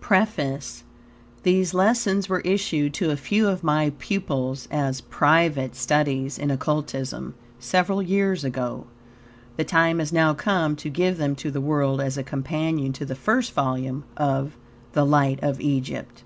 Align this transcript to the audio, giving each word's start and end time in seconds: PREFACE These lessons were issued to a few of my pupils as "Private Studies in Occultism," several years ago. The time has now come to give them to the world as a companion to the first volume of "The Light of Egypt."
PREFACE 0.00 0.84
These 1.42 1.74
lessons 1.74 2.28
were 2.28 2.38
issued 2.42 2.94
to 2.94 3.10
a 3.10 3.16
few 3.16 3.48
of 3.48 3.64
my 3.64 3.90
pupils 3.98 4.68
as 4.70 5.00
"Private 5.00 5.74
Studies 5.74 6.38
in 6.38 6.52
Occultism," 6.52 7.34
several 7.58 8.00
years 8.00 8.44
ago. 8.44 8.86
The 9.56 9.64
time 9.64 9.98
has 9.98 10.12
now 10.12 10.32
come 10.32 10.76
to 10.76 10.90
give 10.90 11.18
them 11.18 11.34
to 11.34 11.50
the 11.50 11.60
world 11.60 12.00
as 12.00 12.16
a 12.16 12.22
companion 12.22 12.92
to 12.92 13.04
the 13.04 13.16
first 13.16 13.52
volume 13.52 14.04
of 14.16 14.56
"The 14.92 15.04
Light 15.04 15.40
of 15.42 15.60
Egypt." 15.60 16.22